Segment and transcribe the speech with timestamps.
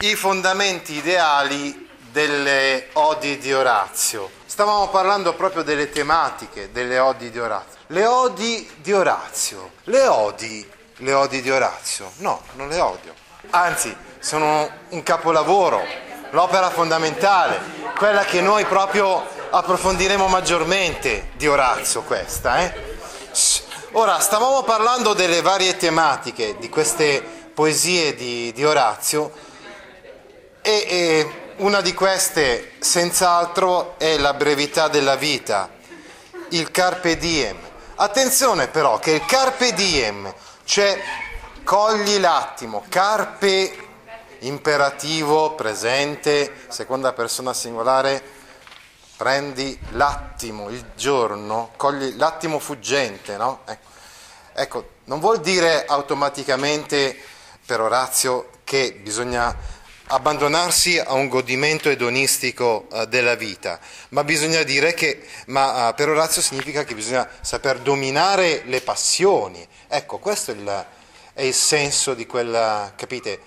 [0.00, 4.28] I fondamenti ideali delle odi di Orazio.
[4.44, 7.78] Stavamo parlando proprio delle tematiche delle odi di Orazio.
[7.86, 9.70] Le odi di Orazio.
[9.84, 12.10] Le odi, le odi di Orazio.
[12.16, 13.14] No, non le odio.
[13.50, 15.82] Anzi, sono un capolavoro,
[16.30, 17.60] l'opera fondamentale,
[17.96, 22.58] quella che noi proprio approfondiremo maggiormente di Orazio questa.
[22.62, 22.96] Eh?
[23.92, 27.22] Ora, stavamo parlando delle varie tematiche di queste
[27.54, 29.52] poesie di, di Orazio
[30.66, 35.68] e, e una di queste, senz'altro, è la brevità della vita,
[36.48, 37.58] il carpe diem.
[37.96, 40.32] Attenzione però che il carpe diem,
[40.64, 40.98] cioè
[41.64, 43.76] cogli l'attimo, carpe
[44.40, 48.22] imperativo presente, seconda persona singolare,
[49.18, 53.60] prendi l'attimo, il giorno, cogli l'attimo fuggente, no?
[53.66, 53.88] Ecco.
[54.54, 57.16] ecco, non vuol dire automaticamente
[57.66, 59.82] per Orazio che bisogna
[60.14, 66.08] abbandonarsi a un godimento edonistico uh, della vita, ma bisogna dire che, ma uh, per
[66.08, 69.66] Orazio significa che bisogna saper dominare le passioni.
[69.88, 70.86] Ecco, questo è il,
[71.34, 73.40] è il senso di quella, capite,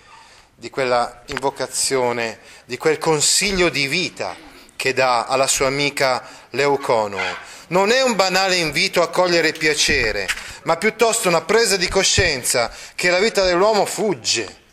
[0.56, 4.35] di quella invocazione, di quel consiglio di vita
[4.75, 7.56] che dà alla sua amica Leuconoe.
[7.67, 10.27] Non è un banale invito a cogliere piacere,
[10.63, 14.66] ma piuttosto una presa di coscienza che la vita dell'uomo fugge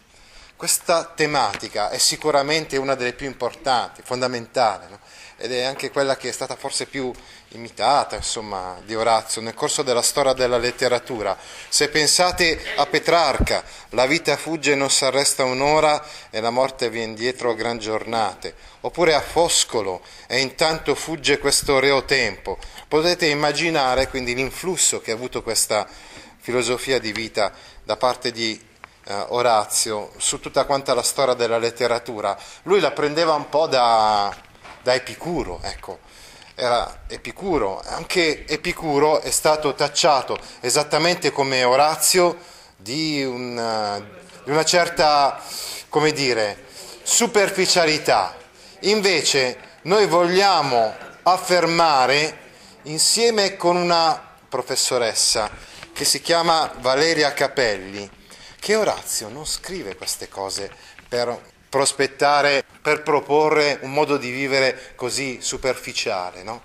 [0.64, 4.98] questa tematica è sicuramente una delle più importanti, fondamentali, no?
[5.36, 7.12] ed è anche quella che è stata forse più
[7.48, 11.36] imitata insomma, di Orazio nel corso della storia della letteratura.
[11.68, 16.88] Se pensate a Petrarca, la vita fugge e non si arresta un'ora e la morte
[16.88, 22.56] viene dietro gran giornate, oppure a Foscolo e intanto fugge questo reo tempo,
[22.88, 25.86] potete immaginare quindi l'influsso che ha avuto questa
[26.38, 28.72] filosofia di vita da parte di
[29.04, 34.34] eh, Orazio su tutta quanta la storia della letteratura, lui la prendeva un po' da,
[34.82, 35.98] da Epicuro, ecco.
[36.56, 42.36] Era Epicuro, anche Epicuro è stato tacciato esattamente come Orazio
[42.76, 43.98] di una,
[44.44, 45.40] di una certa,
[45.88, 46.64] come dire,
[47.02, 48.36] superficialità.
[48.80, 50.94] Invece noi vogliamo
[51.24, 52.38] affermare
[52.82, 55.50] insieme con una professoressa
[55.92, 58.08] che si chiama Valeria Capelli,
[58.64, 60.70] che Orazio non scrive queste cose
[61.06, 61.38] per
[61.68, 66.62] prospettare, per proporre un modo di vivere così superficiale, no?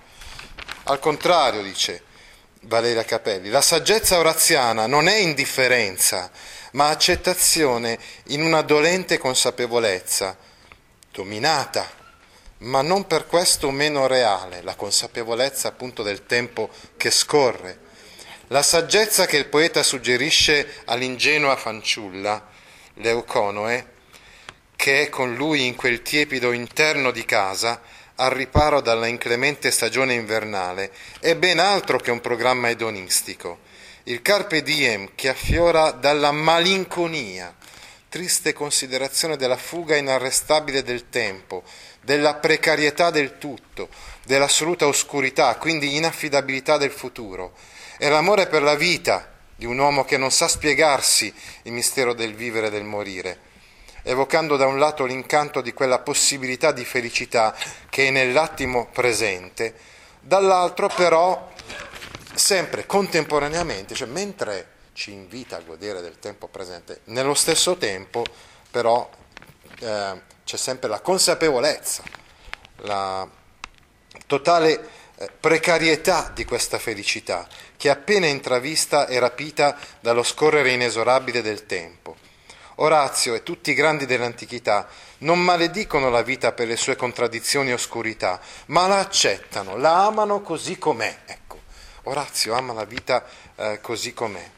[0.83, 2.03] Al contrario, dice
[2.61, 6.31] Valeria Capelli, la saggezza oraziana non è indifferenza,
[6.71, 10.37] ma accettazione in una dolente consapevolezza,
[11.11, 11.85] dominata,
[12.59, 17.87] ma non per questo meno reale, la consapevolezza appunto del tempo che scorre
[18.51, 22.47] la saggezza che il poeta suggerisce all'ingenua fanciulla,
[22.95, 23.97] Leuconoe,
[24.75, 27.79] che è con lui in quel tiepido interno di casa,
[28.15, 33.59] al riparo dalla inclemente stagione invernale, è ben altro che un programma edonistico.
[34.03, 37.55] Il carpe diem che affiora dalla malinconia,
[38.09, 41.63] triste considerazione della fuga inarrestabile del tempo,
[42.01, 43.89] della precarietà del tutto,
[44.25, 47.53] dell'assoluta oscurità, quindi inaffidabilità del futuro
[47.99, 52.33] è l'amore per la vita di un uomo che non sa spiegarsi il mistero del
[52.33, 53.39] vivere e del morire,
[54.03, 57.53] evocando da un lato l'incanto di quella possibilità di felicità
[57.89, 59.75] che è nell'attimo presente,
[60.21, 61.51] dall'altro però
[62.33, 68.23] sempre contemporaneamente, cioè mentre ci invita a godere del tempo presente, nello stesso tempo
[68.71, 69.09] però
[69.81, 72.03] eh, c'è sempre la consapevolezza,
[72.83, 73.27] la
[74.25, 74.98] totale
[75.39, 82.15] precarietà di questa felicità, che appena intravista è rapita dallo scorrere inesorabile del tempo.
[82.75, 84.87] Orazio e tutti i grandi dell'antichità
[85.19, 90.41] non maledicono la vita per le sue contraddizioni e oscurità, ma la accettano, la amano
[90.41, 91.17] così com'è.
[91.25, 91.59] Ecco,
[92.03, 93.25] Orazio ama la vita
[93.55, 94.49] eh, così com'è,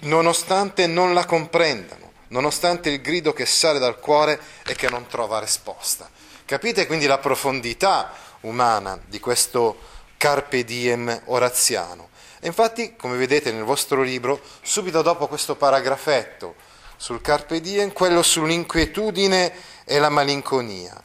[0.00, 5.38] nonostante non la comprendano, nonostante il grido che sale dal cuore e che non trova
[5.38, 6.08] risposta.
[6.46, 8.12] Capite quindi la profondità
[8.44, 9.76] umana di questo
[10.16, 12.08] carpe diem oraziano.
[12.40, 16.54] E infatti, come vedete nel vostro libro, subito dopo questo paragrafetto
[16.96, 19.52] sul carpe diem, quello sull'inquietudine
[19.84, 21.02] e la malinconia.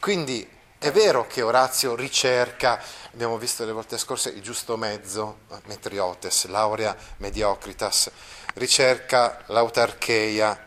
[0.00, 0.48] Quindi
[0.78, 2.80] è vero che Orazio ricerca,
[3.12, 8.10] abbiamo visto le volte scorse, il giusto mezzo, metriotes, laurea mediocritas,
[8.54, 10.64] ricerca l'autarcheia,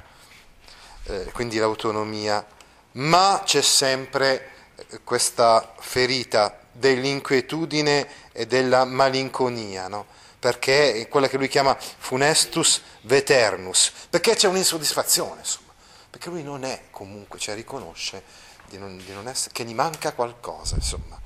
[1.03, 2.45] eh, quindi l'autonomia,
[2.93, 4.58] ma c'è sempre
[5.03, 10.05] questa ferita dell'inquietudine e della malinconia, no?
[10.39, 15.73] perché è quella che lui chiama funestus veternus, perché c'è un'insoddisfazione, insomma,
[16.09, 18.23] perché lui non è comunque, cioè riconosce
[18.67, 21.19] di non, di non essere, che gli manca qualcosa, insomma,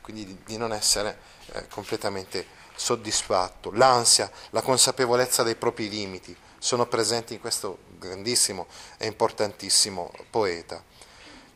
[0.00, 1.18] quindi di, di non essere
[1.52, 3.72] eh, completamente soddisfatto.
[3.72, 8.66] L'ansia, la consapevolezza dei propri limiti sono presenti in questo grandissimo
[8.98, 10.82] e importantissimo poeta.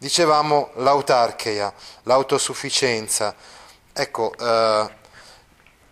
[0.04, 1.72] Dicevamo l'autarcheia,
[2.02, 3.34] l'autosufficienza.
[3.90, 4.94] Ecco, eh,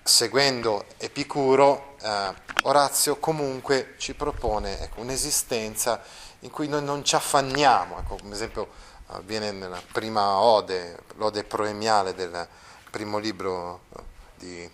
[0.03, 6.03] seguendo Epicuro, eh, Orazio comunque ci propone ecco, un'esistenza
[6.41, 8.69] in cui noi non ci affanniamo, ecco, come esempio
[9.07, 12.47] avviene nella prima ode, l'ode proemiale del
[12.91, 13.85] primo libro
[14.35, 14.71] di,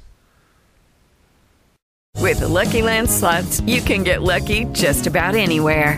[2.19, 5.97] With the Lucky Land slots, you can get lucky just about anywhere.